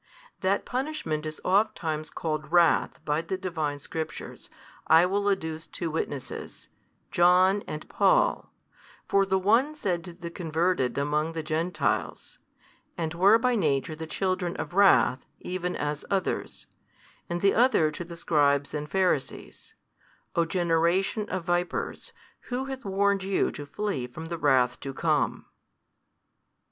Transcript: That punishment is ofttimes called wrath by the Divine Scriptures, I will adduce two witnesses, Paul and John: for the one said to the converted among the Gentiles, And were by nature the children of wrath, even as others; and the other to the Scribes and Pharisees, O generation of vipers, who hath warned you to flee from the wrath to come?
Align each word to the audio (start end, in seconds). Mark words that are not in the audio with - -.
That 0.39 0.65
punishment 0.65 1.27
is 1.27 1.39
ofttimes 1.45 2.09
called 2.09 2.51
wrath 2.51 2.99
by 3.05 3.21
the 3.21 3.37
Divine 3.37 3.77
Scriptures, 3.77 4.49
I 4.87 5.05
will 5.05 5.29
adduce 5.29 5.67
two 5.67 5.91
witnesses, 5.91 6.69
Paul 7.15 7.61
and 7.67 7.85
John: 7.99 8.47
for 9.07 9.27
the 9.27 9.37
one 9.37 9.75
said 9.75 10.03
to 10.05 10.13
the 10.13 10.31
converted 10.31 10.97
among 10.97 11.33
the 11.33 11.43
Gentiles, 11.43 12.39
And 12.97 13.13
were 13.13 13.37
by 13.37 13.53
nature 13.55 13.95
the 13.95 14.07
children 14.07 14.55
of 14.55 14.73
wrath, 14.73 15.23
even 15.39 15.75
as 15.75 16.03
others; 16.09 16.65
and 17.29 17.41
the 17.41 17.53
other 17.53 17.91
to 17.91 18.03
the 18.03 18.17
Scribes 18.17 18.73
and 18.73 18.89
Pharisees, 18.89 19.75
O 20.35 20.45
generation 20.45 21.29
of 21.29 21.43
vipers, 21.45 22.11
who 22.49 22.65
hath 22.65 22.83
warned 22.85 23.21
you 23.21 23.51
to 23.51 23.67
flee 23.67 24.07
from 24.07 24.29
the 24.29 24.39
wrath 24.39 24.79
to 24.79 24.95
come? 24.95 25.45